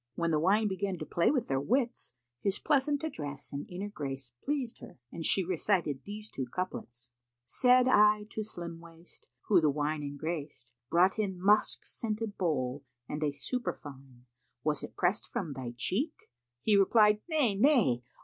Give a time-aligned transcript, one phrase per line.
[0.15, 4.31] When the wine began to play with their wits, his pleasant address and inner grace
[4.43, 7.11] pleased her, and she recited these two couplets,
[7.45, 12.83] "Said I to Slim waist who the wine engraced * Brought in musk scented bowl
[13.07, 14.25] and a superfine,
[14.63, 16.29] 'Was it prest from thy cheek?'
[16.63, 18.01] He replied 'Nay, nay!